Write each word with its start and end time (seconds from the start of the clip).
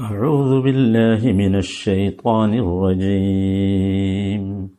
أعوذ 0.00 0.62
بالله 0.62 1.32
من 1.32 1.54
الشيطان 1.54 2.54
الرجيم. 2.54 4.70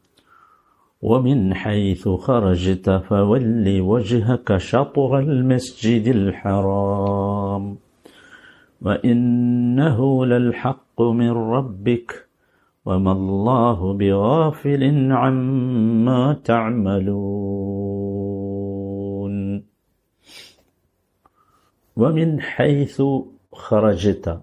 ومن 1.01 1.53
حيث 1.53 2.09
خرجت 2.09 2.89
فول 2.89 3.81
وجهك 3.81 4.57
شطر 4.57 5.19
المسجد 5.19 6.07
الحرام. 6.07 7.77
وإنه 8.81 10.25
للحق 10.25 11.01
من 11.01 11.31
ربك. 11.31 12.27
وما 12.85 13.11
الله 13.11 13.93
بغافل 13.93 15.11
عما 15.11 16.37
تعملون. 16.43 17.25
ومن 21.97 22.41
حيث 22.41 23.01
خرجت 23.53 24.39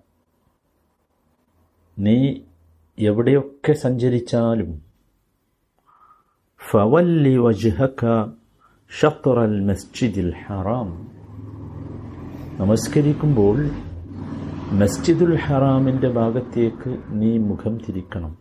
നീ 2.03 2.35
എവിടെയൊക്കെ 2.99 3.73
സഞ്ചരിച്ചാലും 3.73 4.83
ഫവല്ലി 6.71 7.37
വജ്ഹക 7.37 8.25
ഷത്രൽ 9.01 9.61
മസ്ജിദിൽ 9.61 10.35
ഹറാം. 10.47 11.09
നമസ്കരിക്കുമ്പോൾ 12.61 13.71
മസ്ജിദുൽ 14.73 15.37
ഹറാമിന്റെ 15.37 16.09
ഭാഗത്തേക്ക് 16.09 16.99
നീ 17.09 17.39
മുഖം 17.39 17.79
തിരിക്കണം. 17.79 18.39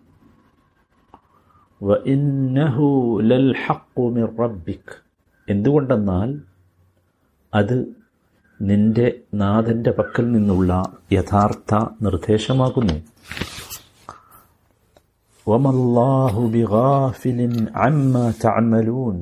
എന്തുകൊണ്ടെന്നാൽ 5.50 6.42
അത് 7.54 8.01
നിന്റെ 8.61 9.07
നാഥന്റെ 9.35 9.93
പക്കൽ 9.99 10.27
നിന്നുള്ള 10.33 10.71
യഥാർത്ഥ 11.13 11.73
നിർദ്ദേശമാകുന്നു 12.05 12.97
വമല്ലാഹു 15.47 16.43
ബിഗാഫിലിൻ 16.55 17.53
അമ്മ 17.83 18.15
തഅമലൂൻ 18.43 19.19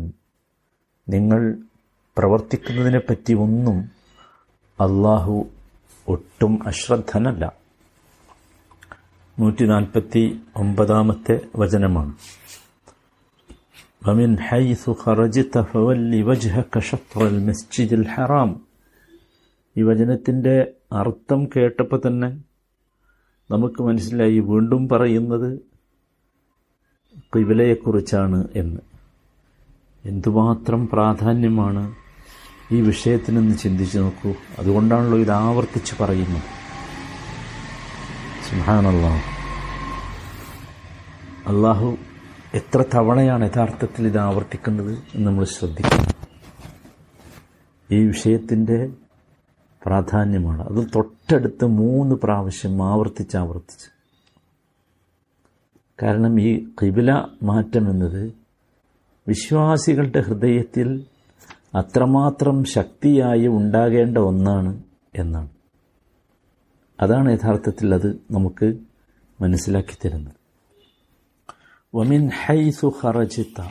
നിങ്ങൾ 1.06 1.42
പ്രവർത്തിക്കുന്നതിനെപ്പറ്റി 2.16 3.32
ഒന്നും 3.44 3.78
അള്ളാഹു 4.78 5.34
ഒട്ടും 6.06 6.54
അശ്രദ്ധനല്ല 6.70 7.44
നൂറ്റി 9.36 9.66
നാൽപ്പത്തി 9.72 10.24
ഒമ്പതാമത്തെ 10.62 11.36
വചനമാണ് 11.62 12.12
ومن 14.02 14.30
حيث 14.42 14.84
خرجت 14.96 15.54
فول 15.70 15.98
وجهك 16.22 16.74
شطر 16.80 17.20
المسجد 17.28 17.90
الحرام 17.94 18.50
ഈ 19.77 19.81
വചനത്തിന്റെ 19.81 20.71
അർത്ഥം 20.91 21.45
കേട്ടപ്പോൾ 21.45 22.01
തന്നെ 22.07 22.43
നമുക്ക് 23.51 23.83
മനസ്സിലായി 23.83 24.39
വീണ്ടും 24.39 24.89
പറയുന്നത് 24.89 25.59
കിബിലയെക്കുറിച്ചാണ് 27.35 28.47
എന്ന്. 28.55 28.81
എന്തുമാത്രം 30.05 30.87
പ്രാധാന്യമാണ് 30.87 31.95
ഈ 32.71 32.81
വിഷയത്തിനെന്ന് 32.81 33.57
ചിന്തിച്ച് 33.57 33.97
നോക്കൂ. 33.97 34.33
അതുകൊണ്ടാണല്ലോ 34.59 35.17
ഇത് 35.17 35.31
ആവർത്തിച്ച് 35.31 36.03
പറയുന്നു. 36.03 36.39
സുഹാനല്ല 38.49 39.05
അള്ളാഹു 41.47 41.97
എത്ര 42.53 42.83
തവണയാണ് 42.95 43.45
യഥാർത്ഥത്തിൽ 43.45 44.07
ഇത് 44.07 44.17
ആവർത്തിക്കുന്നത് 44.17 44.97
എന്ന് 45.15 45.27
നമ്മൾ 45.27 45.43
ശ്രദ്ധിക്കണം. 45.43 46.13
ഈ 47.91 48.07
വിഷയത്തിന്റെ 48.07 48.89
പ്രാധാന്യമാണ്. 49.85 50.61
അത് 50.61 50.87
തൊട്ടടുത്ത് 50.95 51.65
മൂന്ന് 51.65 52.15
പ്രാവശ്യം 52.15 52.83
ആവർത്തിച്ച് 52.83 53.37
ആവർത്തിച്ച്. 53.37 53.99
കാരണം 56.03 56.41
ഈ 56.41 56.67
കിബില 56.81 57.11
മാറ്റം 57.43 57.89
എന്നത് 57.89 58.33
വിശ്വാസികളുടെ 59.27 60.19
ഹൃദയത്തിൽ 60.19 61.05
അത്രമാത്രം 61.75 62.63
ശക്തിയായി 62.63 63.47
ഉണ്ടാകേണ്ട 63.47 64.17
ഒന്നാണ് 64.17 64.83
എന്നാണ്. 65.15 65.49
അതാണ് 67.01 67.31
യഥാർത്ഥത്തിൽ 67.31 67.93
അത് 67.93 68.19
നമുക്ക് 68.31 68.77
മനസ്സിലാക്കി 69.41 69.97
തരുന്നത്. 70.05 70.33
വമിൻ 71.95 72.29
ഹൈസു 72.29 72.93
ഹറജിത്ത 73.01 73.61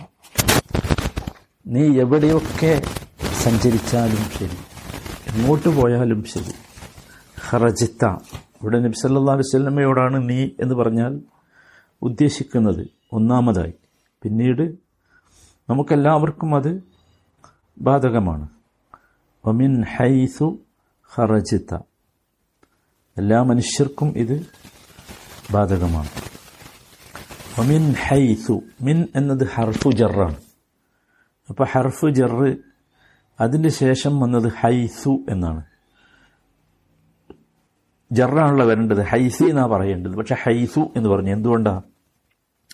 നീ 1.66 2.00
എവിടെയൊക്കെ 2.00 2.82
സഞ്ചരിച്ചാലും 3.42 4.16
ശരി. 4.16 4.67
എങ്ങോട്ട് 5.34 5.68
പോയാലും 5.68 6.24
ശരി. 6.24 6.52
ഹറജിത്ത 7.40 8.04
ഇവിടെ 8.62 8.78
നബി 8.78 8.92
സല്ലാ 8.92 9.34
വസ്ലമ്മയോടാണ് 9.34 10.28
നീ 10.28 10.48
എന്ന് 10.60 10.74
പറഞ്ഞാൽ 10.74 11.20
ഉദ്ദേശിക്കുന്നത് 12.02 12.86
ഒന്നാമതായി. 13.12 13.72
പിന്നീട് 14.22 14.62
നമുക്കെല്ലാവർക്കും 15.70 16.56
അത് 16.56 16.82
ബാധകമാണ്. 17.78 18.48
ഒമിൻ 19.44 19.84
ഹൈസു 19.84 20.58
ഹറജിത്ത 21.14 21.74
എല്ലാ 23.16 23.42
മനുഷ്യർക്കും 23.42 24.12
ഇത് 24.16 24.46
ബാധകമാണ്. 25.52 26.08
ഒമിൻ 27.60 27.92
ഹൈസു 27.92 28.60
മിൻ 28.82 29.08
എന്നത് 29.16 29.46
ഹർഫു 29.54 29.90
ജറാണ്. 29.90 30.36
അപ്പോൾ 31.48 31.66
ഹർഫു 31.72 32.06
ജറ് 32.06 32.67
അതിന് 33.38 33.70
ശേഷം 33.78 34.14
വന്നത് 34.20 34.48
ഹൈസു 34.60 35.12
എന്നാണ് 35.28 35.62
ജറാണല്ലോ 38.10 38.64
വരേണ്ടത് 38.66 39.02
ഹൈസി 39.02 39.44
എന്നാ 39.44 39.64
പറയേണ്ടത് 39.66 40.14
പക്ഷെ 40.16 40.34
ഹൈസു 40.34 40.82
എന്ന് 40.96 41.08
പറഞ്ഞു 41.08 41.32
എന്തുകൊണ്ടാണ് 41.32 41.84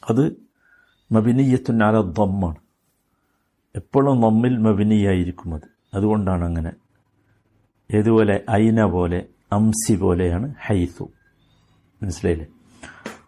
അത് 0.08 0.24
മബിനിയത്തുനാല 1.10 1.96
ദമ്മാണ് 2.12 2.60
എപ്പോഴും 3.74 4.20
നമ്മിൽ 4.20 4.54
മബിനിയായിരിക്കും 4.58 5.52
അത് 5.54 5.68
അതുകൊണ്ടാണ് 5.94 6.44
അങ്ങനെ 6.44 6.72
ഏതുപോലെ 7.90 8.36
ഐന 8.50 8.84
പോലെ 8.86 9.20
അംസി 9.52 9.94
പോലെയാണ് 9.96 10.46
ഹൈസു 10.66 11.04
മനസ്സിലായില്ലേ 12.00 12.46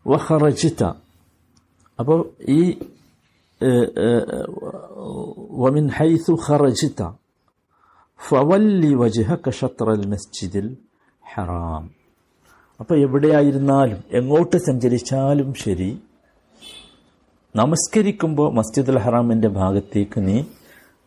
വഹറജിത്ത 0.06 0.84
അപ്പോൾ 1.98 2.18
ഈ 2.48 2.60
വമിൻ 5.58 5.86
ഹൈസു 5.88 6.32
ഖറജിത്ത 6.47 7.03
ഫവല്ലി 8.19 8.94
വജ്ഹക 8.94 9.50
ഷത്രൽ 9.50 10.06
മസ്ജിദിൽ 10.06 10.77
ഹറാം. 11.34 11.91
അപ്പോൾ 12.81 13.00
എവിടെയായിരുന്നാലും 13.00 14.00
എങ്ങോട്ട് 14.12 14.56
സഞ്ചരിച്ചാലും 14.56 15.54
ശരി 15.54 15.99
നമസ്കരിക്കുമ്പോൾ 17.56 18.54
മസ്ജിദുൽ 18.54 18.99
ഹറാമിന്റെ 18.99 19.49
ഭാഗത്തേക്ക് 19.49 20.28
നീ 20.28 20.44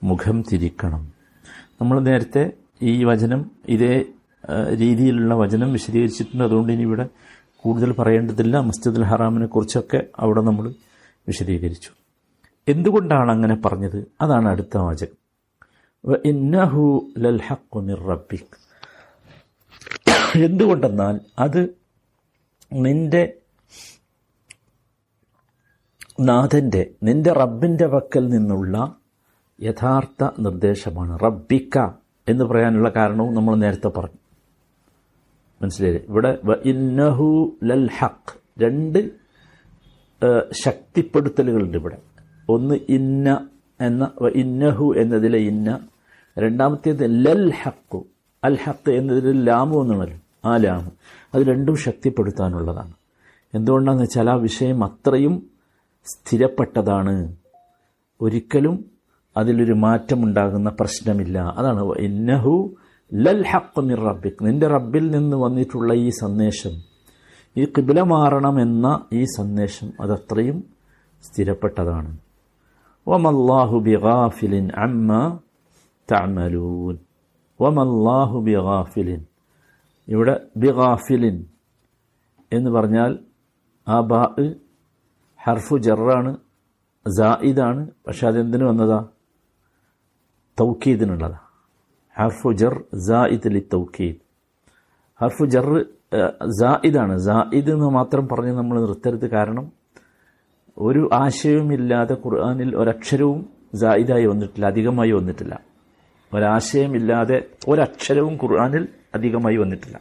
മുഖം 0.03 0.43
തിരിക്കണം. 0.53 1.13
നമ്മൾ 1.81 1.99
നേരത്തെ 1.99 2.51
ഈ 2.81 3.03
വചനം 3.03 3.51
ഇതേ 3.69 4.05
രീതിയിലുള്ള 4.75 5.35
വചനം 5.35 5.73
വിശദീകരിച്ചിട്ടുണ്ട് 5.73 6.43
അതുകൊണ്ട് 6.43 6.73
ഇനി 6.73 6.81
ഇവിടെ 6.81 7.07
കൂടുതൽ 7.57 7.93
പറയേണ്ടതില്ല. 7.93 8.57
മസ്ജിദുൽ 8.57 9.03
ഹറാമിനെ 9.03 9.45
കുറിച്ചൊക്കെ 9.45 10.03
അവിടെ 10.19 10.41
നമ്മൾ 10.41 10.73
വിശദീകരിച്ചു. 11.27 11.91
എന്തുകൊണ്ടാണ് 12.67 13.31
അങ്ങനെ 13.31 13.55
പറഞ്ഞത്? 13.65 14.05
അതാണ് 14.21 14.47
അടുത്ത 14.49 14.77
വാചകം. 14.77 15.28
ഇന്നഹു 16.25 17.11
മിർ 17.75 17.99
റബ്ബിക്. 17.99 18.57
എന്തുകൊണ്ടെന്നാൽ 20.37 21.19
അത് 21.39 21.75
നിന്റെ 22.73 23.33
നാഥന്റെ 26.19 26.91
നിന്റെ 27.03 27.33
റബ്ബിന്റെ 27.33 27.87
പക്കൽ 27.87 28.27
നിന്നുള്ള 28.29 28.95
യഥാർത്ഥ 29.61 30.29
നിർദ്ദേശമാണ്. 30.39 31.19
റബ്ബിക്ക 31.19 31.77
എന്ന് 32.27 32.45
പറയാനുള്ള 32.45 32.89
കാരണവും 32.89 33.33
നമ്മൾ 33.33 33.55
നേരത്തെ 33.55 33.87
പറഞ്ഞു. 33.87 34.17
മനസ്സിലായി 35.61 36.01
ഇവിടെ 36.09 36.39
ഇന്നഹു 36.65 37.57
ലൽ 37.63 37.89
ഹക്ക് 37.97 38.61
രണ്ട് 38.63 39.11
ശക്തിപ്പെടുത്തലുകളുണ്ട് 40.51 41.77
ഇവിടെ. 41.77 41.97
ഒന്ന് 42.49 42.75
ഇന്ന 42.89 43.49
എന്ന 43.81 44.11
ഇന്നഹു 44.35 44.93
എന്നതിലെ 44.97 45.37
ഇന്ന 45.37 45.87
രണ്ടാമത്തേത് 46.39 47.25
ലൽ 47.25 47.53
ഹക്കു. 47.63 48.05
അൽ 48.43 48.57
ഹക്ക് 48.63 48.91
എന്നതിൽ 48.91 49.43
ലാമു 49.43 49.81
എന്നുള്ളത് 49.81 50.21
ആ 50.45 50.57
ലാമു. 50.57 50.91
അത് 51.33 51.41
രണ്ടും 51.41 51.75
ശക്തിപ്പെടുത്താനുള്ളതാണ്. 51.75 52.93
എന്തുകൊണ്ടാണെന്ന് 53.53 54.03
വെച്ചാൽ 54.03 54.29
ആ 54.29 54.33
വിഷയം 54.33 54.83
അത്രയും 54.83 55.49
സ്ഥിരപ്പെട്ടതാണ്. 56.05 57.35
ഒരിക്കലും 58.21 58.85
അതിലൊരു 59.37 59.73
മാറ്റമുണ്ടാകുന്ന 59.73 60.69
പ്രശ്നമില്ല. 60.69 61.39
അതാണ് 61.39 61.97
ഇന്നഹു 61.97 62.75
ലൽ 63.13 63.45
ഹക്ക് 63.47 63.81
മിർ 63.81 63.99
റബ്ബിക്. 63.99 64.45
നിന്റെ 64.45 64.67
റബ്ബിൽ 64.67 65.11
നിന്ന് 65.11 65.37
വന്നിട്ടുള്ള 65.37 65.93
ഈ 65.93 66.09
സന്ദേശം 66.09 66.89
ഈ 67.57 67.65
കിബില 67.65 68.01
മാറണമെന്ന 68.01 69.05
ഈ 69.13 69.23
സന്ദേശം 69.23 69.93
അതത്രയും 70.01 70.63
സ്ഥിരപ്പെട്ടതാണ്. 71.21 72.17
വമല്ലാഹു 73.07 73.77
ബിഗാഫിലിൻ 73.77 74.69
അമ്മ 74.77 75.39
തഅമലൂൻ. 76.11 76.97
വമല്ലാഹു 77.61 78.39
ബിഗാഫിലിൻ. 78.39 79.25
ഇവിടെ 80.07 80.47
ബിഗാഫിലിൻ 80.57 81.45
എന്ന് 82.53 82.71
പറഞ്ഞാൽ 82.71 83.19
ആ 83.87 83.99
ബാ 83.99 84.35
ഹർഫു 85.43 85.77
ജറാണ് 85.77 86.37
ജായിദാണ് 87.17 87.89
പക്ഷെ 88.07 88.27
അതെന്തിനു 88.27 88.65
വന്നതാ? 88.65 89.05
തൗക്കീദിനുള്ളതാ. 90.59 91.39
ഹർഫു 92.17 92.51
ജർ 92.51 92.83
ജായിദ് 93.07 93.55
ലി 93.55 93.67
തൗക്കീദ്. 93.73 94.15
ഹർഫു 95.21 95.45
ജർ 95.45 95.85
ജായിദാണ് 96.61 97.19
ജായിദ് 97.19 97.71
എന്ന് 97.71 97.89
മാത്രം 97.89 98.27
പറഞ്ഞ് 98.27 98.51
നമ്മൾ 98.51 98.81
നിർത്തരുത് 98.81 99.29
കാരണം 99.29 99.71
ഒരു 100.77 101.09
ആശയവുമില്ലാതെ 101.13 102.13
ഖുർആാനിൽ 102.13 102.75
ഒരക്ഷരവും 102.75 103.49
ജായിദായി 103.75 104.25
വന്നിട്ടില്ല 104.25 104.65
അധികമായി 104.65 105.11
വന്നിട്ടില്ല. 105.11 105.68
ഒരാശയമില്ലാതെ 106.33 107.45
ഒരക്ഷരവും 107.67 108.33
ഖുർആാനിൽ 108.33 108.87
അധികമായി 109.15 109.57
വന്നിട്ടില്ല. 109.57 109.99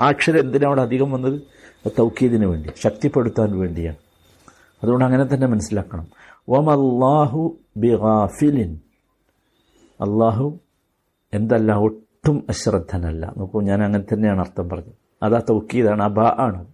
ആ 0.00 0.08
അക്ഷരം 0.08 0.40
എന്തിനാണ് 0.40 0.66
അവിടെ 0.66 0.80
അധികം 0.80 1.12
വന്നത്? 1.12 1.42
തൗക്കീദിന് 1.98 2.46
വേണ്ടി 2.46 2.70
ശക്തിപ്പെടുത്താൻ 2.76 3.58
വേണ്ടിയാണ്. 3.58 3.96
അതുകൊണ്ട് 4.82 5.04
അങ്ങനെ 5.04 5.24
തന്നെ 5.24 5.46
മനസ്സിലാക്കണം. 5.46 6.08
വമല്ലാഹു 6.48 7.58
ബിഗാഫിലിൻ. 7.76 8.80
അള്ളാഹു 10.00 10.60
എന്തല്ല 11.34 11.74
ഒട്ടും 11.74 12.46
അശ്രദ്ധനല്ല. 12.48 13.34
നോക്കൂ 13.36 13.62
ഞാൻ 13.62 13.84
അങ്ങനെ 13.84 14.14
തന്നെയാണ് 14.14 14.40
അർത്ഥം 14.40 14.68
പറഞ്ഞത്. 14.68 14.94
അത് 15.22 15.34
ആ 15.34 15.40
തൗക്കീദാണ് 15.50 16.02
ആ 16.02 16.06
ബാ 16.06 16.36
ആണ്. 16.38 16.66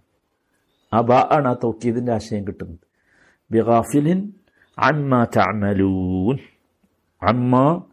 ആ 0.93 1.01
ബാ 1.01 1.29
ആണ് 1.31 1.47
ആ 1.47 1.53
തൗക്കീദിന്റെ 1.53 2.13
ആശയം 2.13 2.47
കിട്ടുന്നത്. 2.47 2.79
ബിഗാഫിലിൻ 3.51 4.33
അമ്മ 4.79 5.23
തഅമലൂൻ. 5.23 6.37
അമ്മ 7.27 7.83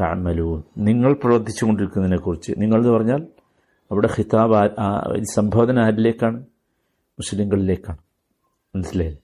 തഅമലൂൻ 0.00 0.62
നിങ്ങൾ 0.78 1.12
പ്രവർത്തിച്ചു 1.12 1.64
കൊണ്ടിരിക്കുന്നതിനെക്കുറിച്ച് 1.64 2.52
നിങ്ങൾ 2.56 2.78
എന്ന് 2.80 2.92
പറഞ്ഞാൽ 2.92 3.26
അവിടെ 3.90 4.08
ഹിതാബ് 4.16 4.54
സംബോധന 5.34 5.78
ആരിലേക്കാണ്? 5.78 6.38
മുസ്ലിങ്ങളിലേക്കാണ് 7.18 7.98
മനസ്സിലായില്ലേ? 8.74 9.20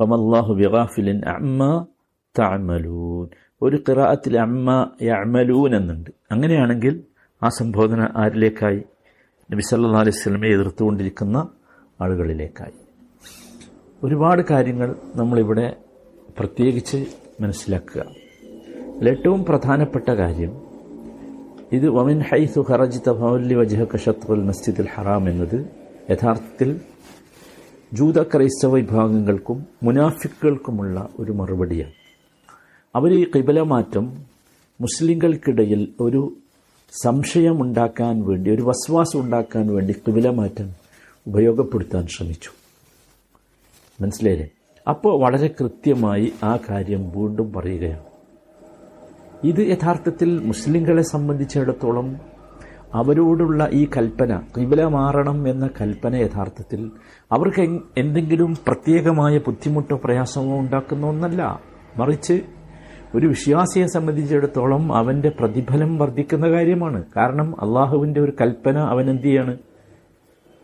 അള്ളാഹു 0.00 0.52
ബിഗാഫിലിൻ 0.52 1.20
അമ്മ 1.28 1.86
താമലൂൻ 2.38 3.26
ഒരു 3.62 3.76
കിറാത്തിൽ 3.76 4.40
അമ്മ 4.40 4.90
യഅമലൂൻ 5.02 5.76
എന്നുണ്ട്. 5.76 6.10
അങ്ങനെയാണെങ്കിൽ 6.32 7.04
ആ 7.42 7.48
സംബോധന 7.48 8.00
ആരിലേക്കായി? 8.16 8.80
നബി 9.50 9.60
സല്ലാ 9.60 10.00
അലൈഹി 10.00 10.18
സ്വലമെ 10.22 10.48
എതിർത്തുകൊണ്ടിരിക്കുന്ന 10.48 11.36
ആളുകളിലേക്കായി. 12.00 12.76
ഒരുപാട് 14.04 14.42
കാര്യങ്ങൾ 14.50 14.88
നമ്മളിവിടെ 15.14 15.76
പ്രത്യേകിച്ച് 16.38 16.98
മനസ്സിലാക്കുക. 17.40 18.27
ഏറ്റവും 19.06 19.44
പ്രധാനപ്പെട്ട 19.44 20.08
കാര്യം 20.08 20.62
ഇത് 21.72 21.88
വമിൻ 21.88 22.20
ഹൈസു 22.20 22.66
ഖറജ് 22.70 22.98
തഫലി 23.08 23.54
വജഹ 23.54 23.96
ഷത്രുൽ 23.96 24.44
മസ്ജിദുൽ 24.44 24.88
ഹറാം 24.94 25.28
എന്നത് 25.28 25.66
യഥാർത്ഥത്തിൽ 26.10 26.80
ജൂത 27.92 28.22
ക്രൈസ്തവ 28.22 28.74
വിഭാഗങ്ങൾക്കും 28.74 29.66
മുനാഫിക്കുകൾക്കുമുള്ള 29.82 31.08
ഒരു 31.18 31.32
മറുപടിയാണ്. 31.32 31.92
അവർ 32.96 33.12
ഈ 33.12 33.30
കിബലമാറ്റം 33.34 34.24
മുസ്ലിങ്ങൾക്കിടയിൽ 34.80 35.88
ഒരു 36.00 36.32
സംശയമുണ്ടാക്കാൻ 37.04 38.24
വേണ്ടി 38.26 38.50
ഒരു 38.50 38.62
വസ്വാസം 38.62 39.20
ഉണ്ടാക്കാൻ 39.20 39.74
വേണ്ടി 39.74 39.92
കിബിലമാറ്റം 39.92 40.70
ഉപയോഗപ്പെടുത്താൻ 41.26 42.06
ശ്രമിച്ചു. 42.06 42.50
മനസ്സിലായില്ലേ? 44.02 44.48
അപ്പോൾ 44.88 45.24
വളരെ 45.24 45.50
കൃത്യമായി 45.60 46.32
ആ 46.44 46.58
കാര്യം 46.70 47.10
വീണ്ടും 47.10 47.52
പറയുകയാണ്. 47.52 48.17
ഇത് 49.44 49.68
യഥാർത്ഥത്തിൽ 49.68 50.44
മുസ്ലിങ്ങളെ 50.44 51.02
സംബന്ധിച്ചിടത്തോളം 51.02 52.16
അവരോടുള്ള 52.94 53.68
ഈ 53.72 53.88
കൽപ്പന 53.96 54.38
കിബില 54.38 54.84
മാറണം 54.84 55.48
എന്ന 55.48 55.68
കൽപ്പന 55.80 56.14
യഥാർത്ഥത്തിൽ 56.14 56.90
അവർക്ക് 57.32 57.80
എന്തെങ്കിലും 57.98 58.54
പ്രത്യേകമായ 58.66 59.38
ബുദ്ധിമുട്ടോ 59.38 59.96
പ്രയാസമോ 60.04 60.58
ഉണ്ടാക്കുന്ന 60.58 61.06
ഒന്നല്ല 61.06 61.60
മറിച്ച് 61.96 62.42
ഒരു 63.14 63.26
വിശ്വാസിയെ 63.26 63.86
സംബന്ധിച്ചിടത്തോളം 63.86 64.96
അവന്റെ 64.96 65.28
പ്രതിഫലം 65.28 65.98
വർദ്ധിക്കുന്ന 65.98 66.48
കാര്യമാണ്. 66.48 67.04
കാരണം 67.16 67.60
അള്ളാഹുവിന്റെ 67.60 68.20
ഒരു 68.20 68.32
കൽപ്പന 68.40 68.78
അവൻ 68.78 69.10
എന്ത് 69.10 69.22
ചെയ്യാണ് 69.22 69.58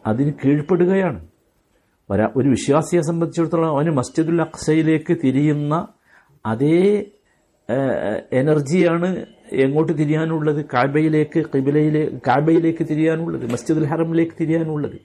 അതിന് 0.07 0.33
കീഴ്പ്പെടുകയാണ്. 0.33 1.27
ഒരാ 2.11 2.31
വിശ്വാസിയെ 2.37 3.01
സംബന്ധിച്ചിടത്തോളം 3.01 3.69
അവന് 3.69 3.91
മസ്ജിദുൽ 3.91 4.43
അക്സയിലേക്ക് 4.43 5.17
തിരിയുന്ന 5.25 5.87
അതേ 6.47 7.11
എനർജിയാണ് 8.33 9.27
എങ്ങോട്ട് 9.53 9.93
തിരിയാനുള്ളത്? 9.93 10.65
കാബയിലേക്ക് 10.65 11.45
കിബിലയിലെ 11.55 12.19
കാബയിലേക്ക് 12.27 12.85
തിരിയാനുള്ളത് 12.85 13.53
മസ്ജിദുൽ 13.53 13.85
ഹറമിലേക്ക് 13.85 14.33
തിരിയാനുള്ളത്. 14.41 14.99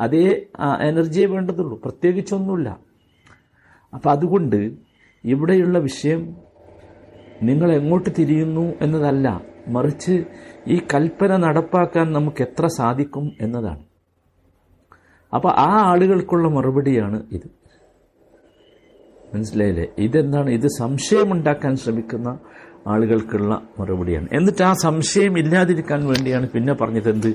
അതേ 0.00 0.46
എനർജിയെ 0.80 1.26
വേണ്ടതുള്ളൂ. 1.26 1.80
പ്രത്യേകിച്ചൊന്നുമില്ല. 1.80 2.80
അപ്പം 3.94 4.10
അതുകൊണ്ട് 4.10 4.72
ഇവിടെയുള്ള 5.24 5.78
വിഷയം 5.78 6.36
നിങ്ങൾ 7.42 7.72
എങ്ങോട്ട് 7.72 8.10
തിരിയുന്നു 8.18 8.74
എന്നതല്ല. 8.80 9.40
മറിച്ച് 9.68 10.24
ഈ 10.68 10.80
കൽപ്പന 10.94 11.36
നടപ്പാക്കാൻ 11.36 12.12
നമുക്ക് 12.12 12.42
എത്ര 12.42 12.66
സാധിക്കും 12.66 13.32
എന്നതാണ്. 13.40 13.82
അപ്പോൾ 15.34 15.48
ആ 15.48 15.90
ആളുകൾക്കുള്ള 15.90 16.48
മറുപടിയാണ് 16.48 17.22
ഇത്. 17.32 17.61
മനസ്സിലായില്ലേ? 19.34 19.86
ഇതെന്താണ്? 19.98 20.50
ഇത് 20.50 20.66
സംശയമുണ്ടാക്കാൻ 20.78 21.76
ശ്രമിക്കുന്ന 21.76 22.38
ആളുകൾക്കുള്ള 22.86 23.62
മറുപടിയാണ്. 23.78 24.28
എന്നിട്ട് 24.32 24.62
ആ 24.62 24.72
സംശയം 24.72 25.38
ഇല്ലാതിരിക്കാൻ 25.38 26.06
വേണ്ടിയാണ് 26.06 26.48
പിന്നെ 26.48 26.74
പറഞ്ഞത് 26.74 27.10
എന്ത്? 27.10 27.34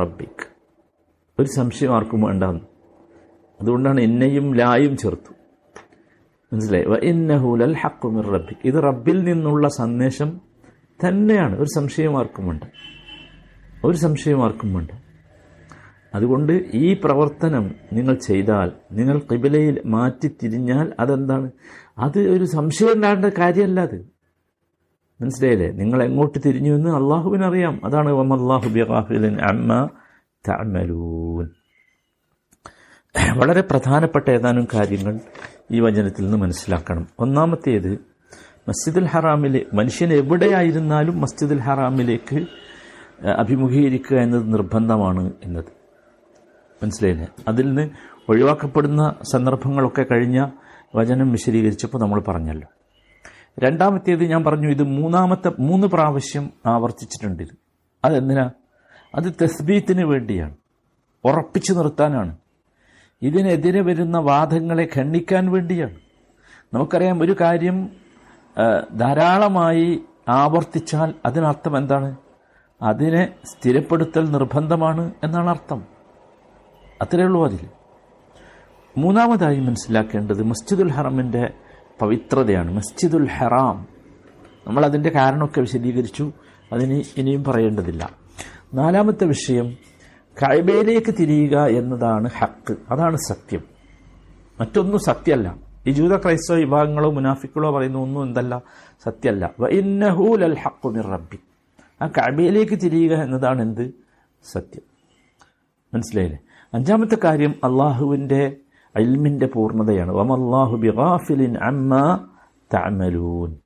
റബ്ബിക്. 0.00 0.46
ഒരു 1.40 1.48
സംശയം 1.56 1.96
ആർക്കും 1.96 2.20
വേണ്ടെന്ന്. 2.20 2.60
അതുകൊണ്ടാണ് 3.60 4.00
ഇന്നയും 4.00 4.54
ലായും 4.54 4.96
ചേർത്തു. 4.96 5.34
മനസ്സിലായി? 6.52 6.84
റബ്ബിക്. 8.34 8.56
ഇത് 8.64 8.74
റബ്ബിൽ 8.74 9.24
നിന്നുള്ള 9.24 9.68
സന്ദേശം 9.68 10.40
തന്നെയാണ്. 11.08 11.56
ഒരു 11.56 11.68
സംശയം 11.74 12.18
ആർക്കും 12.18 12.46
വേണ്ട. 12.46 12.62
ഒരു 13.84 13.96
സംശയം 13.96 14.44
ആർക്കും 14.44 14.74
വേണ്ട. 14.74 14.90
അതുകൊണ്ട് 16.14 16.52
ഈ 16.74 17.00
പ്രവർത്തനം 17.04 17.74
നിങ്ങൾ 17.92 18.14
ചെയ്താൽ 18.14 18.72
നിങ്ങൾ 18.92 19.18
കിബിലയിൽ 19.18 19.82
മാറ്റി 19.86 20.28
തിരിഞ്ഞാൽ 20.28 20.92
അതെന്താണ്? 21.00 21.50
അത് 21.98 22.18
ഒരു 22.18 22.44
സംശയം 22.44 22.92
ഉണ്ടാകേണ്ട 22.92 23.24
കാര്യമല്ല 23.24 23.80
അത്. 23.80 24.08
മനസ്സിലായില്ലേ? 25.20 25.70
നിങ്ങൾ 25.70 26.02
എങ്ങോട്ട് 26.02 26.38
തിരിഞ്ഞു 26.46 26.74
എന്ന് 26.74 26.90
അള്ളാഹുവിനറിയാം. 26.90 27.86
അതാണ് 27.86 28.12
വമല്ലാഹു 28.12 28.68
വളരെ 33.36 33.60
പ്രധാനപ്പെട്ട 33.60 34.30
ഏതാനും 34.30 34.66
കാര്യങ്ങൾ 34.74 35.20
ഈ 35.70 35.80
വചനത്തിൽ 35.80 36.22
നിന്ന് 36.22 36.36
മനസ്സിലാക്കണം. 36.36 37.06
ഒന്നാമത്തേത് 37.18 37.98
മസ്ജിദുൽ 38.68 39.04
ഹറാമിലെ 39.04 39.66
മനുഷ്യൻ 39.74 40.12
എവിടെയായിരുന്നാലും 40.12 41.20
മസ്ജിദുൽ 41.20 41.58
ഹറാമിലേക്ക് 41.58 42.46
അഭിമുഖീകരിക്കുക 43.28 44.16
എന്നത് 44.16 44.52
നിർബന്ധമാണ് 44.52 45.32
എന്നത്. 45.44 45.83
മനസ്സിലായില്ലേ? 46.84 47.26
അതിൽ 47.48 47.66
നിന്ന് 47.66 47.90
ഒഴിവാക്കപ്പെടുന്ന 48.28 49.14
സന്ദർഭങ്ങളൊക്കെ 49.32 50.02
കഴിഞ്ഞ 50.02 50.50
വചനം 50.94 51.32
വിശദീകരിച്ചപ്പോൾ 51.32 51.98
നമ്മൾ 51.98 52.20
പറഞ്ഞല്ലോ. 52.20 52.68
രണ്ടാമത്തേത് 53.58 54.24
ഞാൻ 54.24 54.44
പറഞ്ഞു 54.44 54.68
ഇത് 54.68 54.82
മൂന്നാമത്തെ 54.82 55.52
മൂന്ന് 55.58 55.86
പ്രാവശ്യം 55.86 56.50
ആവർത്തിച്ചിട്ടുണ്ട് 56.66 57.42
ഇത്. 57.42 57.56
അതെന്തിനാ? 58.04 58.50
അത് 59.14 59.32
തസ്ബീത്തിന് 59.42 60.04
വേണ്ടിയാണ്. 60.04 60.56
ഉറപ്പിച്ചു 61.24 61.72
നിർത്താനാണ്. 61.72 62.36
ഇതിനെതിരെ 63.22 63.82
വരുന്ന 63.82 64.18
വാദങ്ങളെ 64.18 64.88
ഖണ്ഡിക്കാൻ 64.96 65.52
വേണ്ടിയാണ്. 65.52 65.94
നമുക്കറിയാം 66.74 67.22
ഒരു 67.22 67.36
കാര്യം 67.40 67.90
ധാരാളമായി 68.96 70.02
ആവർത്തിച്ചാൽ 70.28 71.14
അതിനർത്ഥം 71.26 71.78
എന്താണ്? 71.78 72.16
അതിനെ 72.82 73.34
സ്ഥിരപ്പെടുത്തൽ 73.44 74.30
നിർബന്ധമാണ് 74.30 75.12
എന്നാണ് 75.24 75.50
അർത്ഥം. 75.50 75.93
അത്രയേ 77.02 77.24
ഉള്ളൂ 77.24 77.44
അതിൽ. 77.44 77.68
മൂന്നാമതായി 78.98 79.60
മനസ്സിലാക്കേണ്ടത് 79.60 80.42
മസ്ജിദുൽ 80.42 80.90
ഹറമിന്റെ 80.90 81.52
പവിത്രതയാണ്. 82.00 82.72
മസ്ജിദുൽ 82.72 83.28
ഹറാം. 83.28 83.86
നമ്മൾ 84.66 84.84
അതിന്റെ 84.84 85.10
കാരണമൊക്കെ 85.10 85.60
വിശദീകരിച്ചു. 85.60 86.32
അതിന് 86.72 87.02
ഇനിയും 87.16 87.44
പറയേണ്ടതില്ല. 87.44 88.10
നാലാമത്തെ 88.74 89.24
വിഷയം 89.24 89.76
കൈബയിലേക്ക് 90.42 91.14
തിരിയുക 91.20 91.66
എന്നതാണ് 91.66 92.30
ഹക്ക്. 92.38 92.76
അതാണ് 92.90 93.16
സത്യം. 93.16 93.62
മറ്റൊന്നും 94.60 94.98
സത്യമല്ല. 94.98 95.56
ഈ 95.86 95.90
ജൂത 95.90 96.16
ക്രൈസ്തവ 96.16 96.56
വിഭാഗങ്ങളോ 96.56 97.10
മുനാഫിക്കുകളോ 97.10 97.78
പറയുന്ന 97.78 97.98
ഒന്നും 97.98 98.22
എന്തല്ല? 98.22 98.62
സത്യമല്ല. 99.04 99.50
വഇന്നഹൂലൽ 99.60 100.58
ഹക്കു 100.58 100.88
മിർ 100.88 101.06
റബ്ബി. 101.06 101.38
ആ 102.02 102.06
കഅബയിലേക്ക് 102.06 102.78
തിരിയുക 102.82 103.14
എന്നതാണ് 103.14 103.62
എന്ത്? 103.62 103.94
സത്യം. 104.52 104.82
മനസ്സിലായില്ലേ? 105.94 106.38
അഞ്ചാമത്തെ 106.74 107.18
കാര്യം 107.24 107.54
അള്ളാഹുവിന്റെ 107.64 108.56
അൽമിന്റെ 108.96 109.46
പൂർണതയാണ്. 109.46 110.12
വമല്ലാഹു 110.12 110.76
ബിഗാഫിലിൻ 110.76 111.56
അമ്മ 111.56 112.26
തഅമലൂൻ. 112.74 113.56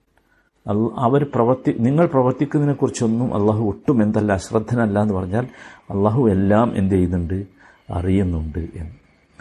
അൽ- 0.67 0.93
അവർ 0.99 1.31
പ്രവർത്തി 1.35 1.77
നിങ്ങൾ 1.79 2.07
പ്രവർത്തിക്കുന്നതിനെ 2.07 2.75
കുറിച്ചൊന്നും 2.75 3.35
അള്ളാഹു 3.35 3.65
ഒട്ടും 3.65 4.03
എന്തല്ല 4.03 4.33
അശ്രദ്ധനല്ല 4.33 5.03
എന്ന് 5.03 5.15
പറഞ്ഞാൽ 5.15 5.47
അള്ളാഹു 5.91 6.29
എല്ലാം 6.29 6.77
എന്ത് 6.77 6.95
ചെയ്യുന്നുണ്ട്? 6.95 7.47
അറിയുന്നുണ്ട് 7.91 8.59
എന്ന്. 8.59 8.91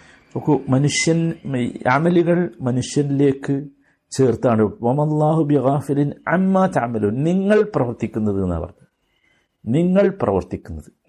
നോക്കൂ 0.10 0.60
മനുഷ്യൻ 0.70 1.34
അമലുകൾ 1.92 2.50
മനുഷ്യനിലേക്ക് 2.62 3.68
ചേർത്താണ്. 4.12 4.62
വമല്ലാഹു 4.62 5.44
ബിഗാഫിലിൻ 5.44 6.12
അമ്മ 6.28 6.68
ചാമലു 6.68 7.08
നിങ്ങൾ 7.08 7.72
പ്രവർത്തിക്കുന്നത് 7.76 8.44
എന്നാണ് 8.44 8.62
പറഞ്ഞത്. 8.62 8.88
നിങ്ങൾ 9.66 10.18
പ്രവർത്തിക്കുന്നത്. 10.22 11.07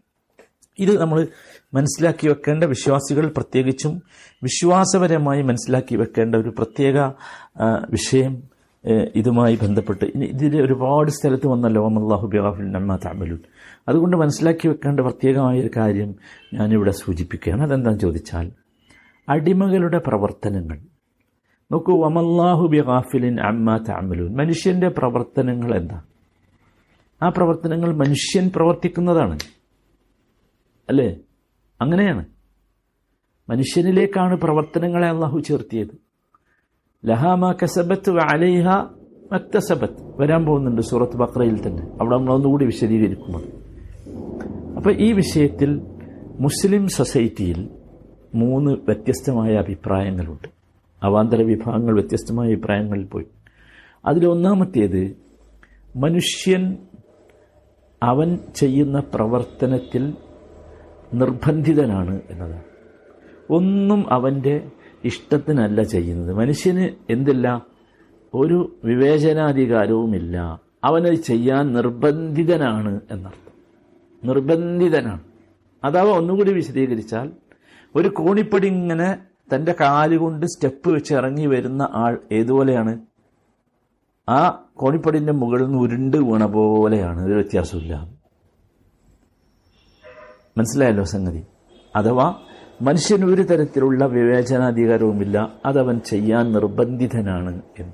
ഇത് 0.78 1.00
നമ്മൾ 1.00 1.28
മനസ്സിലാക്കി 1.74 2.28
വെക്കേണ്ട 2.28 2.64
വിശ്വാസികൾ 2.64 3.28
പ്രത്യേകിച്ചും 3.28 4.02
വിശ്വാസപരമായി 4.42 5.42
മനസ്സിലാക്കി 5.42 5.96
വെക്കേണ്ട 5.96 6.34
ഒരു 6.34 6.48
പ്രത്യേക 6.48 6.98
വിഷയം 7.90 8.42
ഇതുമായി 9.14 9.58
ബന്ധപ്പെട്ട്. 9.62 10.04
ഇതിൽ 10.04 10.62
ഒരുപാട് 10.62 11.10
സ്ഥലത്ത് 11.10 11.46
വന്നല്ലോ 11.46 11.84
അമല്ലാഹു 11.86 12.26
ബിഹാഫിൽ 12.26 12.70
നമ്മ 12.70 12.96
താമലൂൻ 12.96 13.40
അതുകൊണ്ട് 13.88 14.16
മനസ്സിലാക്കി 14.16 14.68
വെക്കേണ്ട 14.68 15.00
പ്രത്യേകമായ 15.00 15.60
ഒരു 15.60 15.70
കാര്യം 15.76 16.14
ഞാനിവിടെ 16.54 16.90
സൂചിപ്പിക്കുകയാണ്. 16.90 17.62
അതെന്താണെന്ന് 17.62 18.00
ചോദിച്ചാൽ 18.00 18.46
അടിമകളുടെ 19.28 19.98
പ്രവർത്തനങ്ങൾ. 19.98 20.78
നോക്കൂ 21.72 21.94
വമല്ലാഹു 22.04 22.66
ബിഹാഫിലിൻ 22.66 23.40
അമ്മ 23.40 23.76
താമലൂൻ 23.76 24.36
മനുഷ്യന്റെ 24.36 24.88
പ്രവർത്തനങ്ങൾ 24.88 25.76
എന്താ? 25.76 26.02
ആ 27.22 27.28
പ്രവർത്തനങ്ങൾ 27.28 27.90
മനുഷ്യൻ 27.96 28.50
പ്രവർത്തിക്കുന്നതാണ്. 28.56 29.38
അല്ലേ? 30.88 31.16
അങ്ങനെയാണ്. 31.80 32.24
മനുഷ്യനിലേക്കാണ് 33.48 34.40
പ്രവർത്തനങ്ങളെ 34.40 35.08
അള്ളാഹു 35.08 35.38
ചേർത്തിയത്. 35.38 35.88
ലഹാമ 37.06 37.52
കസബത്ത് 37.52 38.10
അലൈഹ 38.10 38.68
മക്തസബത്ത്. 39.32 40.20
വരാൻ 40.20 40.44
പോകുന്നുണ്ട് 40.44 40.82
സൂറത്ത് 40.82 41.16
ബക്രയിൽ 41.16 41.66
തന്നെ. 41.66 41.82
അവിടെ 41.82 42.16
നമ്മൾ 42.16 42.34
ഒന്നുകൂടി 42.34 42.64
വിശദീകരിക്കുമ്പോൾ. 42.64 43.42
അപ്പൊ 44.76 44.90
ഈ 44.90 45.12
വിഷയത്തിൽ 45.12 45.82
മുസ്ലിം 46.40 46.88
സൊസൈറ്റിയിൽ 46.88 47.68
മൂന്ന് 48.34 48.70
വ്യത്യസ്തമായ 48.70 49.54
അഭിപ്രായങ്ങളുണ്ട്. 49.54 50.48
അവാന്തര 51.02 51.42
വിഭാഗങ്ങൾ 51.42 52.00
വ്യത്യസ്തമായ 52.00 52.48
അഭിപ്രായങ്ങളിൽ 52.48 53.04
പോയി. 53.04 53.24
അതിലൊന്നാമത്തേത് 54.06 55.16
മനുഷ്യൻ 55.96 56.76
അവൻ 58.02 58.38
ചെയ്യുന്ന 58.56 59.02
പ്രവർത്തനത്തിൽ 59.14 60.14
നിർബന്ധിതനാണ് 61.14 62.20
എന്നതാണ് 62.30 62.62
ഒന്നും 63.50 64.12
അവന്റെ 64.12 64.70
ഇഷ്ടത്തിനല്ല 65.04 65.82
ചെയ്യുന്നത്. 65.82 66.34
മനുഷ്യന് 66.34 67.12
എന്തില്ല? 67.12 67.66
ഒരു 68.34 68.76
വിവേചനാധികാരവുമില്ല. 68.84 70.60
അവനത് 70.84 71.14
ചെയ്യാൻ 71.14 71.72
നിർബന്ധിതനാണ് 71.72 73.00
എന്നർത്ഥം. 73.10 73.52
നിർബന്ധിതനാണ്. 74.24 75.20
അഥവാ 75.84 76.16
ഒന്നുകൂടി 76.16 76.52
വിശദീകരിച്ചാൽ 76.52 77.30
ഒരു 77.96 78.08
കോണിപ്പടി 78.08 78.66
ഇങ്ങനെ 78.66 79.16
തന്റെ 79.54 79.74
കാലുകൊണ്ട് 79.80 80.46
സ്റ്റെപ്പ് 80.46 80.90
വെച്ച് 80.90 81.14
ഇറങ്ങി 81.14 81.46
വരുന്ന 81.46 81.88
ആൾ 81.92 82.18
ഏതുപോലെയാണ്? 82.32 82.98
ആ 84.28 84.64
കോണിപ്പടിന്റെ 84.76 85.32
മുകളിൽ 85.32 85.64
നിന്ന് 85.64 85.78
ഉരുണ്ട് 85.78 86.16
വീണ 86.16 86.44
പോലെയാണ് 86.44 87.26
ഒരു 87.26 87.34
വ്യത്യാസമില്ല 87.34 88.17
മനസ്സിലായല്ലോ 90.58 91.04
സംഗതി? 91.04 91.42
അഥവാ 91.96 92.34
മനുഷ്യന് 92.82 93.24
ഒരു 93.24 93.42
തരത്തിലുള്ള 93.42 94.06
വിവേചനാധികാരവുമില്ല 94.06 95.52
അതവൻ 95.66 96.00
ചെയ്യാൻ 96.00 96.52
നിർബന്ധിതനാണ് 96.52 97.62
എന്ന്. 97.78 97.92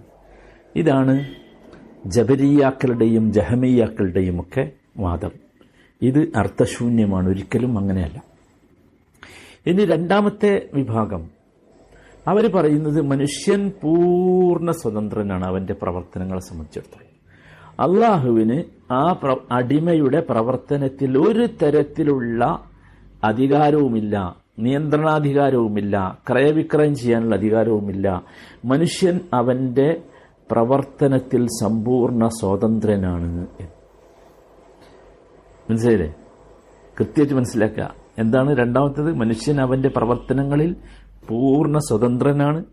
ഇതാണ് 0.76 1.34
ജബരിയാക്കളുടെയും 2.06 3.32
ജഹമിയാക്കളുടെയും 3.32 4.40
ഒക്കെ 4.40 4.70
വാദം. 4.98 5.30
ഇത് 6.02 6.32
അർത്ഥശൂന്യമാണ് 6.36 7.28
ഒരിക്കലും 7.28 7.78
അങ്ങനെയല്ല. 7.78 8.22
ഇനി 9.66 9.84
രണ്ടാമത്തെ 9.84 10.68
വിഭാഗം. 10.74 11.30
അവർ 12.28 12.52
പറയുന്നത് 12.52 13.02
മനുഷ്യൻ 13.02 13.72
പൂർണ 13.82 14.70
സ്വതന്ത്രനാണ് 14.70 15.44
അവന്റെ 15.44 15.72
പ്രവർത്തനങ്ങളെ 15.72 16.40
സംബന്ധിച്ചിടത്തോളം. 16.40 17.14
അള്ളാഹുവിന് 17.80 18.62
ആ 18.94 19.16
അടിമയുടെ 19.50 20.20
പ്രവർത്തനത്തിൽ 20.20 21.18
ഒരു 21.18 21.48
തരത്തിലുള്ള 21.62 22.64
അധികാരവുമില്ല 23.24 24.36
നിയന്ത്രണാധികാരവുമില്ല 24.58 26.18
ക്രയവിക്രയം 26.30 26.94
ചെയ്യാനുള്ള 26.94 27.36
അധികാരവുമില്ല. 27.36 28.22
മനുഷ്യൻ 28.64 29.20
അവന്റെ 29.34 30.02
പ്രവർത്തനത്തിൽ 30.50 31.46
സമ്പൂർണ 31.46 32.28
സ്വതന്ത്രനാണ് 32.28 33.22
എന്ന് 33.22 33.46
മനസ്സിലായില്ലേ? 35.70 36.14
കൃത്യമായിട്ട് 36.98 37.34
മനസ്സിലാക്കുക. 37.34 37.94
എന്താണ് 38.18 38.56
രണ്ടാമത്തത്? 38.56 39.14
മനുഷ്യൻ 39.14 39.60
അവന്റെ 39.60 39.88
പ്രവർത്തനങ്ങളിൽ 39.88 40.76
പൂർണ 41.28 41.78
സ്വതന്ത്രനാണ്. 41.78 42.64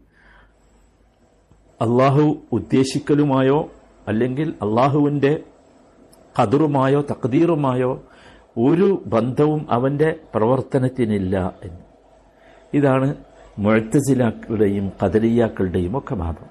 അള്ളാഹു 1.81 2.35
ഉദ്ദേശിക്കലുമായോ 2.51 3.69
അല്ലെങ്കിൽ 4.07 4.53
അള്ളാഹുവിന്റെ 4.61 5.43
കതിറുമായോ 6.39 7.01
തക്തീറുമായോ 7.01 8.03
ഒരു 8.57 9.03
ബന്ധവും 9.05 9.67
അവന്റെ 9.71 10.19
പ്രവർത്തനത്തിനില്ല 10.35 11.53
എന്ന്. 11.63 11.79
ഇതാണ് 12.73 13.15
മുഴത്തസിലാക്കളുടെയും 13.59 14.91
കദരിയാക്കളുടെയും 15.03 15.97
ഒക്കെ 15.97 16.15
ഭാഗം 16.15 16.45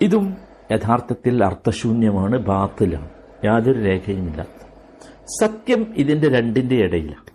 ഇതും 0.00 0.36
യഥാർത്ഥത്തിൽ 0.72 1.44
അർത്ഥശൂന്യമാണ് 1.44 2.38
ബാത്തിലാണ്. 2.38 3.10
യാതൊരു 3.44 3.78
രേഖയുമില്ലാത്ത 3.78 4.66
സത്യം 5.40 5.94
ഇതിന്റെ 5.96 6.28
രണ്ടിന്റെ 6.28 6.74
ഇടയിലാണ്. 6.74 7.32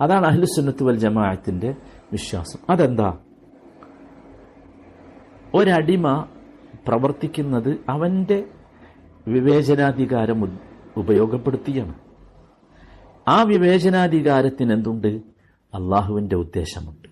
അതാണ് 0.00 0.26
അഹ്ലുസുന്നത്ത് 0.26 0.84
വൽ 0.84 0.98
ജമാഅത്തിന്റെ 0.98 1.74
വിശ്വാസം. 2.12 2.58
അതെന്താ? 2.70 3.18
ഒരടിമ 5.54 6.26
പ്രവർത്തിക്കുന്നത് 6.88 7.80
അവന്റെ 7.88 8.44
വിവേചനാധികാരം 9.28 10.58
ഉപയോഗപ്പെടുത്തിയാണ്. 10.96 11.94
ആ 13.28 13.42
വിവേചനാധികാരത്തിന് 13.42 14.72
എന്തുണ്ട് 14.72 15.22
അള്ളാഹുവിന്റെ 15.74 16.36
ഉദ്ദേശമുണ്ട്. 16.36 17.08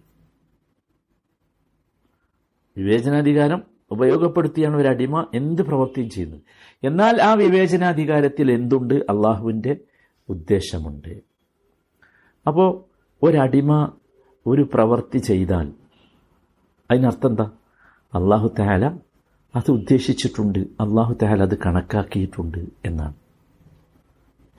വിവേചനാധികാരം 2.77 3.63
ഉപയോഗപ്പെടുത്തിയാണ് 3.91 4.77
ഒരു 4.77 4.89
അടിമ 4.89 5.27
എന്ത് 5.35 5.63
പ്രവൃത്തിയും 5.63 6.11
ചെയ്യുന്നത്. 6.11 6.41
എന്നാൽ 6.85 7.23
ആ 7.23 7.33
വിവേചനാധികാരത്തിൽ 7.33 8.53
എന്തുണ്ട്? 8.53 8.95
അള്ളാഹുവിന്റെ 8.95 9.77
ഉദ്ദേശമുണ്ട്. 10.29 11.21
അപ്പോൾ 12.47 12.85
ഒരടിമ 13.23 13.93
ഒരു 14.47 14.71
പ്രവൃത്തി 14.75 15.19
ചെയ്താൽ 15.19 15.73
അതിനർത്ഥം 16.91 17.31
എന്താ? 17.31 17.51
അള്ളാഹു 18.15 18.55
താല 18.59 18.99
അത് 19.55 19.71
ഉദ്ദേശിച്ചിട്ടുണ്ട്. 19.71 20.59
അള്ളാഹു 20.59 21.17
തഹാൽ 21.23 21.43
അത് 21.43 21.59
കണക്കാക്കിയിട്ടുണ്ട് 21.59 22.59
എന്നാണ്. 22.85 23.15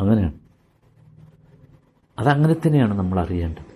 അങ്ങനെയാണ്. 0.02 0.34
അതങ്ങനെ 2.20 2.54
തന്നെയാണ് 2.54 3.00
നമ്മൾ 3.00 3.20
അറിയേണ്ടത്. 3.20 3.74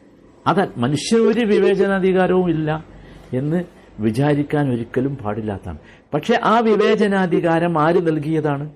അത് 0.48 0.80
മനുഷ്യ 0.80 1.18
ഒരു 1.18 1.40
വിവേചനാധികാരവും 1.40 2.50
ഇല്ല 2.50 2.86
എന്ന് 3.34 3.64
വിചാരിക്കാൻ 4.00 4.70
ഒരിക്കലും 4.70 5.16
പാടില്ലാത്താണ് 5.16 5.78
പക്ഷെ 6.14 6.40
ആ 6.44 6.60
വിവേചനാധികാരം 6.60 7.82
ആര് 7.82 8.08
നൽകിയതാണ്? 8.08 8.70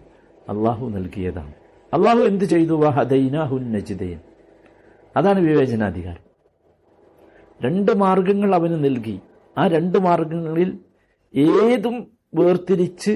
അള്ളാഹു 0.50 0.90
നൽകിയതാണ്. 0.90 1.54
അള്ളാഹു 1.94 2.18
എന്ത് 2.18 2.46
ചെയ്തു? 2.46 2.74
വഹദൈനാഹുൻ 2.74 3.72
നജിദൈൻ. 3.72 4.20
അതാണ് 5.18 5.40
വിവേചനാധികാരം. 5.40 6.32
രണ്ട് 7.62 7.98
മാർഗങ്ങൾ 7.98 8.56
അവന് 8.56 8.84
നൽകി. 8.84 9.20
ആ 9.58 9.68
രണ്ട് 9.68 9.98
മാർഗങ്ങളിൽ 9.98 10.80
ഏതും 11.36 12.21
വേർതിരിച്ച് 12.34 13.12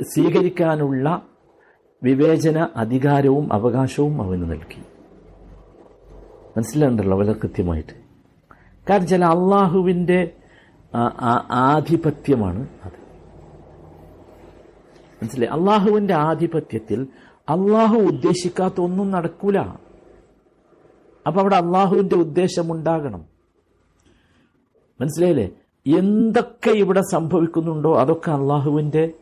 സ്വീകരിക്കാനുള്ള 0.00 1.22
വിവേചന 2.02 2.68
അധികാരവും 2.76 3.52
അവകാശവും 3.52 4.22
അവന് 4.22 4.42
നൽകി. 4.42 4.82
മനസ്സിലാണ്ടല്ലോ 6.56 7.18
വളരെ 7.18 7.32
കൃത്യമായിട്ട്. 7.32 7.92
കാരണം 8.90 9.06
ചില 9.06 9.24
അള്ളാഹുവിന്റെ 9.24 10.30
ആധിപത്യമാണ് 11.50 12.68
അത്. 12.84 13.00
മനസ്സിലായി? 15.22 15.58
അള്ളാഹുവിന്റെ 15.58 16.14
ആധിപത്യത്തിൽ 16.14 17.06
അള്ളാഹു 17.48 17.96
ഉദ്ദേശിക്കാത്ത 17.96 18.74
ഒന്നും 18.80 19.10
നടക്കൂല. 19.10 19.58
അപ്പം 21.26 21.40
അവിടെ 21.40 21.56
അള്ളാഹുവിന്റെ 21.56 22.16
ഉദ്ദേശം 22.16 22.72
ഉണ്ടാകണം. 22.72 23.24
മനസ്സിലായില്ലേ? 25.00 25.50
എന്തൊക്കെ 25.86 26.70
ഇവിടെ 26.70 27.00
സംഭവിക്കുന്നുണ്ടോ 27.12 27.98
അതൊക്കെ 27.98 28.30
അള്ളാഹുവിന്റെ 28.30 29.12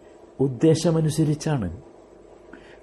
ഉദ്ദേശമനുസരിച്ചാണ്. 0.40 1.82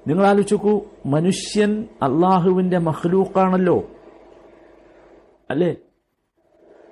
നിങ്ങൾ 0.08 0.28
ആലോചിക്കൂ 0.28 0.82
മനുഷ്യൻ 1.06 1.82
അള്ളാഹുവിന്റെ 2.02 2.78
മഹ്ലൂക്കാണല്ലോ 2.78 3.84
അല്ലേ? 5.50 5.76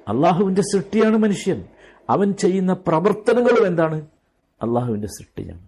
അള്ളാഹുവിന്റെ 0.07 0.61
സൃഷ്ടിയാണ് 0.61 1.17
മനുഷ്യൻ. 1.17 1.63
അവൻ 2.09 2.33
ചെയ്യുന്ന 2.33 2.73
പ്രവർത്തനങ്ങളും 2.73 3.67
എന്താണ്? 3.67 4.01
അള്ളാഹുവിന്റെ 4.61 5.07
സൃഷ്ടിയാണ്. 5.07 5.67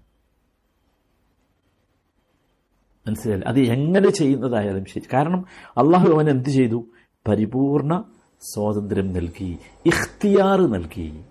മനസ്സിലായില്ല? 3.07 3.45
അത് 3.50 3.60
എങ്ങനെ 3.60 4.10
ചെയ്യുന്നതായാലും 4.10 4.86
ശരി. 4.86 5.03
കാരണം 5.13 5.45
അള്ളാഹു 5.77 6.12
അവൻ 6.12 6.29
എന്ത് 6.29 6.50
ചെയ്തു? 6.50 6.86
പരിപൂർണ 7.27 8.03
സ്വാതന്ത്ര്യം 8.42 9.13
നൽകി 9.13 9.58
ഇഖ്തിയാർ 9.86 10.62
നൽകി. 10.62 11.24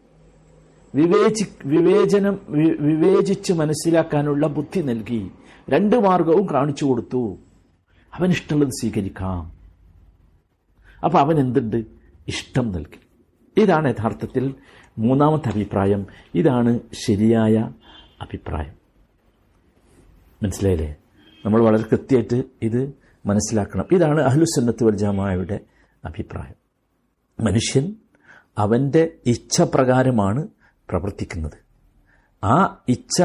വിവേചി 0.94 1.46
വിവേചനം 1.66 2.38
വിവേചിച്ച് 2.80 3.52
മനസ്സിലാക്കാനുള്ള 3.52 4.46
ബുദ്ധി 4.46 4.80
നൽകി. 4.80 5.30
രണ്ട് 5.70 5.96
മാർഗവും 5.96 6.46
കാണിച്ചു 6.52 6.84
കൊടുത്തു. 6.84 7.38
അവൻ 8.14 8.30
ഇഷ്ടമുള്ളത് 8.30 8.70
സ്വീകരിക്കാം. 8.80 9.52
അപ്പൊ 11.04 11.18
അവൻ 11.18 11.40
എന്തുണ്ട്? 11.40 11.84
ഇഷ്ടം 12.28 12.72
നൽകി. 12.72 13.00
ഇതാണ് 13.60 13.88
യഥാർത്ഥത്തിൽ 13.90 14.54
മൂന്നാമത്തെ 14.98 15.48
അഭിപ്രായം. 15.48 16.06
ഇതാണ് 16.34 16.80
ശരിയായ 16.92 17.70
അഭിപ്രായം. 18.20 18.74
മനസ്സിലായില്ലേ? 20.42 20.96
നമ്മൾ 21.46 21.64
വളരെ 21.64 21.82
കൃത്യമായിട്ട് 21.82 22.42
ഇത് 22.62 22.92
മനസ്സിലാക്കണം. 23.26 23.84
ഇതാണ് 23.92 24.20
അഹ്ലുസന്നത്ത് 24.20 24.84
വൽ 24.84 24.96
അഭിപ്രായം. 26.04 26.63
മനുഷ്യൻ 27.40 27.94
അവന്റെ 28.58 29.08
ഇച്ഛ 29.26 29.62
പ്രകാരമാണ് 29.62 30.48
പ്രവർത്തിക്കുന്നത്. 30.88 31.64
ആ 32.44 32.82
ഇച്ഛ 32.88 33.22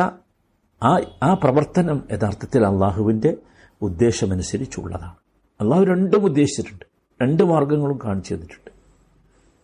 ആ 0.83 0.99
ആ 1.23 1.33
പ്രവർത്തനം 1.33 2.03
യഥാർത്ഥത്തിൽ 2.11 2.65
അള്ളാഹുവിന്റെ 2.65 3.37
ഉദ്ദേശമനുസരിച്ചുള്ളതാണ്. 3.81 5.13
അള്ളാഹു 5.61 5.83
രണ്ടും 5.83 6.25
ഉദ്ദേശിച്ചിട്ടുണ്ട്. 6.25 6.85
രണ്ട് 7.21 7.43
മാർഗങ്ങളും 7.43 7.99
കാണിച്ചു 8.05 8.33
തന്നിട്ടുണ്ട്. 8.33 8.71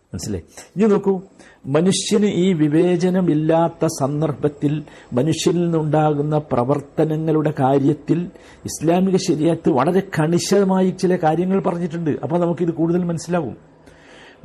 മനസ്സിലായി? 0.06 0.42
ഇനി 0.76 0.86
നോക്കൂ. 0.86 1.20
മനുഷ്യന് 1.66 2.26
ഈ 2.26 2.52
വിവേചനമില്ലാത്ത 2.52 3.86
സന്ദർഭത്തിൽ 3.86 4.84
മനുഷ്യനിൽ 5.12 5.62
നിന്നുണ്ടാകുന്ന 5.62 6.38
പ്രവർത്തനങ്ങളുടെ 6.38 7.54
കാര്യത്തിൽ 7.60 8.30
ഇസ്ലാമിക 8.64 9.16
ശരിയത്ത് 9.16 9.68
വളരെ 9.68 10.02
കണിശമായി 10.18 10.90
ചില 10.90 11.16
കാര്യങ്ങൾ 11.16 11.62
പറഞ്ഞിട്ടുണ്ട്. 11.62 12.10
അപ്പോൾ 12.10 12.40
നമുക്കിത് 12.40 12.70
കൂടുതൽ 12.70 13.04
മനസ്സിലാവും. 13.04 13.75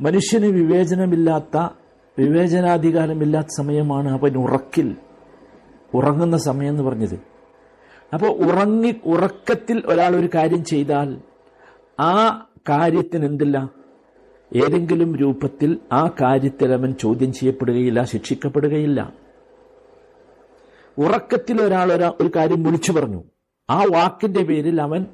മനുഷ്യന് 0.02 0.46
വിവേചനമില്ലാത്ത 0.46 1.68
വിവേചനാധികാരമില്ലാത്ത 2.18 3.46
സമയമാണ് 3.58 4.08
അവൻ 4.08 4.36
ഉറക്കിൽ 4.36 4.96
ഉറങ്ങുന്ന 5.94 6.36
സമയം 6.36 6.68
എന്ന് 6.68 6.82
പറഞ്ഞത്. 6.82 7.14
അപ്പോൾ 8.14 8.26
ഉറങ്ങി 8.26 8.94
ഉറക്കത്തിൽ 9.04 9.82
ഒരാൾ 9.86 10.16
ഒരു 10.16 10.28
കാര്യം 10.34 10.64
ചെയ്താൽ 10.64 11.18
ആ 12.00 12.46
കാര്യത്തിന് 12.68 13.24
എന്തില്ല? 13.24 13.70
ഏതെങ്കിലും 14.56 15.16
രൂപത്തിൽ 15.16 15.78
ആ 15.92 16.10
കാര്യത്തിൽ 16.20 16.72
അവൻ 16.72 16.92
ചോദ്യം 16.92 17.32
ചെയ്യപ്പെടുകയില്ല 17.32 18.02
ശിക്ഷിക്കപ്പെടുകയില്ല. 18.02 19.12
ഉറക്കത്തിൽ 20.98 21.62
ഒരാൾ 21.62 21.92
ഒരാ 21.92 22.12
കാര്യം 22.36 22.62
വിളിച്ചു 22.62 22.92
പറഞ്ഞു. 22.92 23.24
ആ 23.70 23.84
വാക്കിന്റെ 23.84 24.42
പേരിൽ 24.42 24.82
അവൻ 24.82 25.06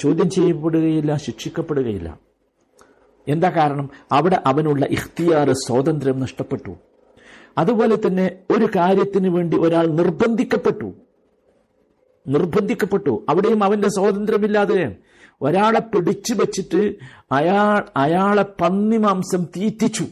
ചോദ്യം 0.00 0.30
ചെയ്യപ്പെടുകയില്ല 0.30 1.16
ശിക്ഷിക്കപ്പെടുകയില്ല. 1.16 2.18
എന്താ 3.28 3.50
കാരണം? 3.50 3.90
അവിടെ 4.12 4.42
അവനുള്ള 4.46 4.86
ഇഖ്തിയാർ 4.86 5.52
സ്വാതന്ത്ര്യം 5.52 6.20
നഷ്ടപ്പെട്ടു. 6.20 6.76
അതുപോലെ 7.58 7.96
തന്നെ 7.96 8.36
ഒരു 8.50 8.68
കാര്യത്തിന് 8.76 9.28
വേണ്ടി 9.28 9.56
ഒരാൾ 9.56 9.86
നിർബന്ധിക്കപ്പെട്ടു. 9.86 10.92
നിർബന്ധിക്കപ്പെട്ടു. 12.28 13.26
അവിടെയും 13.28 13.64
അവന്റെ 13.64 13.88
സ്വാതന്ത്ര്യമില്ലാതെ 13.88 14.96
ഒരാളെ 15.42 15.80
പിടിച്ചു 15.80 16.34
വെച്ചിട്ട് 16.34 16.94
അയാൾ 17.32 17.84
അയാളെ 17.96 18.44
പന്നി 18.60 18.96
മാംസം 18.96 19.44
തീറ്റിച്ചു. 19.44 20.04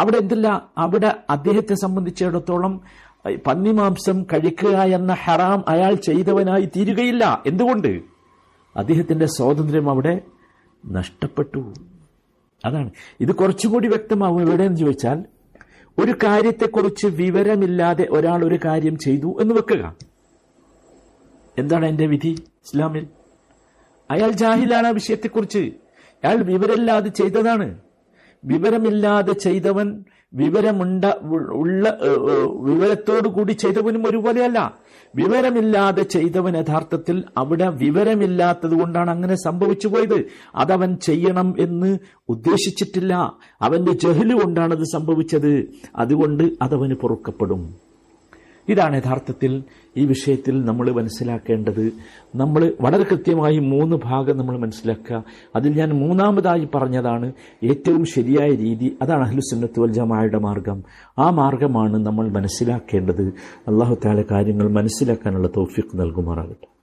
അവിടെ 0.00 0.16
എന്തല്ല? 0.16 0.70
അവിടെ 0.78 1.14
അദ്ദേഹത്തെ 1.30 1.74
സംബന്ധിച്ചിടത്തോളം 1.74 2.80
പന്നി 3.46 3.72
മാംസം 3.72 4.22
കഴിക്കുക 4.22 4.68
എന്ന 4.68 5.12
ഹറാം 5.12 5.64
അയാൾ 5.68 5.94
ചെയ്തവനായി 5.94 6.68
തീരുകയില്ല. 6.76 7.42
എന്തുകൊണ്ട്? 7.46 8.02
അദ്ദേഹത്തിന്റെ 8.76 9.26
സ്വാതന്ത്ര്യം 9.26 9.90
അവിടെ 9.90 10.20
നഷ്ടപ്പെട്ടു. 10.86 11.74
അതാണ്. 12.64 12.90
ഇത് 13.20 13.34
കുറച്ചുകൂടി 13.34 13.88
വ്യക്തമാവും 13.88 14.40
എവിടെയെന്ന് 14.40 14.76
ചോദിച്ചാൽ 14.76 15.24
ഒരു 15.98 16.12
കാര്യത്തെക്കുറിച്ച് 16.12 17.06
വിവരമില്ലാതെ 17.06 18.06
ഒരാൾ 18.10 18.44
ഒരു 18.44 18.58
കാര്യം 18.64 18.98
ചെയ്തു 18.98 19.38
എന്ന് 19.40 19.54
വെക്കുക. 19.54 19.96
എന്താണ് 21.58 21.86
എന്റെ 21.86 22.06
വിധി 22.06 22.28
ഇസ്ലാമിൽ? 22.28 23.06
അയാൾ 24.10 24.30
ജാഹിലാണ് 24.30 24.86
ആ 24.86 24.90
വിഷയത്തെക്കുറിച്ച്. 24.90 25.58
അയാൾ 26.24 26.36
വിവരമില്ലാതെ 26.36 27.08
ചെയ്തതാണ്. 27.08 27.78
വിവരമില്ലാതെ 28.44 29.32
ചെയ്തവൻ 29.32 30.04
വിവരമുണ്ട 30.32 31.04
ഉള്ള 31.52 31.98
വിവരത്തോടു 32.60 33.28
കൂടി 33.28 33.52
ചെയ്തവനും 33.52 34.06
ഒരുപോലെയല്ല. 34.06 34.78
വിവരമില്ലാതെ 35.14 36.02
ചെയ്തവൻ 36.02 36.56
യഥാർത്ഥത്തിൽ 36.56 37.24
അവിടെ 37.36 37.68
വിവരമില്ലാത്തത് 37.68 38.74
കൊണ്ടാണ് 38.74 39.10
അങ്ങനെ 39.10 39.34
സംഭവിച്ചു 39.34 39.88
പോയത്. 39.88 40.24
അതവൻ 40.54 40.96
ചെയ്യണം 40.96 41.54
എന്ന് 41.58 41.98
ഉദ്ദേശിച്ചിട്ടില്ല. 42.28 43.32
അവന്റെ 43.62 43.92
ജഹൽ 43.92 44.32
കൊണ്ടാണ് 44.32 44.74
അത് 44.74 44.84
സംഭവിച്ചത്. 44.92 45.68
അതുകൊണ്ട് 45.96 46.52
അതവന് 46.62 46.94
പൊറുക്കപ്പെടും. 46.94 47.87
ഇതാണ് 48.68 48.96
യഥാർത്ഥത്തിൽ 48.96 49.64
ഈ 49.96 50.04
വിഷയത്തിൽ 50.04 50.64
നമ്മൾ 50.64 50.90
മനസ്സിലാക്കേണ്ടത്. 50.90 51.92
നമ്മൾ 52.36 52.76
വളരെ 52.80 53.02
കൃത്യമായി 53.02 53.58
മൂന്ന് 53.58 53.96
ഭാഗം 54.04 54.36
നമ്മൾ 54.36 54.58
മനസ്സിലാക്കുക. 54.58 55.24
അതിൽ 55.56 55.74
ഞാൻ 55.78 55.92
മൂന്നാമതായി 55.92 56.68
പറഞ്ഞതാണ് 56.74 57.32
ഏറ്റവും 57.64 58.04
ശരിയായ 58.04 58.48
രീതി. 58.48 58.96
അതാണ് 59.02 59.26
അഹ്ലുസുന്നത്ത് 59.26 59.80
വൽ 59.80 59.92
ജമാഅയുടെ 59.92 60.38
മാർഗം. 60.38 60.82
ആ 61.18 61.30
മാർഗമാണ് 61.30 62.06
നമ്മൾ 62.06 62.28
മനസ്സിലാക്കേണ്ടത്. 62.28 63.22
അള്ളാഹു 63.68 63.96
താല 64.04 64.24
കാര്യങ്ങൾ 64.30 64.68
മനസ്സിലാക്കാനുള്ള 64.68 65.48
തോഫിക്ക് 65.48 66.00
നൽകുമാറാകട്ടെ. 66.00 66.77